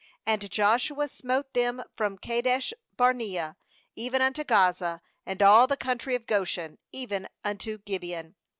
^And 0.25 0.49
Joshua 0.49 1.07
smote 1.09 1.53
them 1.53 1.83
from 1.95 2.17
Kadesh 2.17 2.73
barnea 2.97 3.55
even 3.95 4.19
unto 4.19 4.43
Gaza, 4.43 4.99
and 5.27 5.43
all 5.43 5.67
the 5.67 5.77
country 5.77 6.15
of 6.15 6.25
Goshen, 6.25 6.79
even 6.91 7.27
unto 7.45 7.77
Gibeon. 7.77 8.35